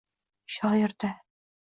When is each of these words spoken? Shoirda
Shoirda 0.53 1.13